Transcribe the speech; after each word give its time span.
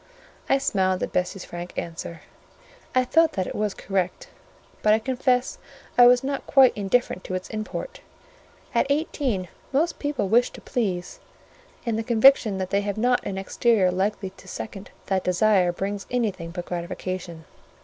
I 0.49 0.57
smiled 0.57 1.03
at 1.03 1.11
Bessie's 1.11 1.45
frank 1.45 1.77
answer: 1.77 2.21
I 2.95 3.05
felt 3.05 3.33
that 3.33 3.45
it 3.45 3.53
was 3.53 3.75
correct, 3.75 4.29
but 4.81 4.93
I 4.95 4.97
confess 4.97 5.59
I 5.95 6.07
was 6.07 6.23
not 6.23 6.47
quite 6.47 6.75
indifferent 6.75 7.23
to 7.25 7.35
its 7.35 7.51
import: 7.51 8.01
at 8.73 8.87
eighteen 8.89 9.47
most 9.71 9.99
people 9.99 10.27
wish 10.27 10.49
to 10.53 10.61
please, 10.61 11.19
and 11.85 11.99
the 11.99 12.03
conviction 12.03 12.57
that 12.57 12.71
they 12.71 12.81
have 12.81 12.97
not 12.97 13.23
an 13.23 13.37
exterior 13.37 13.91
likely 13.91 14.31
to 14.31 14.47
second 14.47 14.89
that 15.05 15.23
desire 15.23 15.71
brings 15.71 16.07
anything 16.09 16.49
but 16.49 16.65
gratification. 16.65 17.45